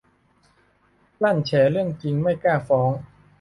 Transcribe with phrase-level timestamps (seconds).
[1.23, 2.91] ลั่นแฉเรื่องจริงไม่กล้าฟ้อง